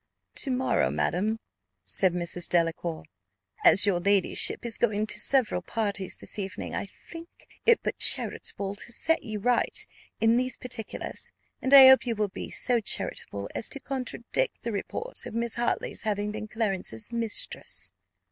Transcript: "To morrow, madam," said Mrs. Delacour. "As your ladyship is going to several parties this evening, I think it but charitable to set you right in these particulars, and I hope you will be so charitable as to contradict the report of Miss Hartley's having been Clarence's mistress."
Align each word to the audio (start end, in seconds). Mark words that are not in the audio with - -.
"To 0.37 0.49
morrow, 0.49 0.89
madam," 0.89 1.37
said 1.85 2.13
Mrs. 2.15 2.49
Delacour. 2.49 3.03
"As 3.63 3.85
your 3.85 3.99
ladyship 3.99 4.65
is 4.65 4.79
going 4.79 5.05
to 5.05 5.19
several 5.19 5.61
parties 5.61 6.15
this 6.15 6.39
evening, 6.39 6.73
I 6.73 6.87
think 6.87 7.29
it 7.67 7.81
but 7.83 7.99
charitable 7.99 8.73
to 8.73 8.91
set 8.91 9.21
you 9.21 9.37
right 9.37 9.85
in 10.19 10.37
these 10.37 10.57
particulars, 10.57 11.31
and 11.61 11.71
I 11.71 11.87
hope 11.87 12.07
you 12.07 12.15
will 12.15 12.29
be 12.29 12.49
so 12.49 12.79
charitable 12.79 13.47
as 13.53 13.69
to 13.69 13.79
contradict 13.79 14.63
the 14.63 14.71
report 14.71 15.23
of 15.27 15.35
Miss 15.35 15.53
Hartley's 15.53 16.01
having 16.01 16.31
been 16.31 16.47
Clarence's 16.47 17.11
mistress." 17.11 17.93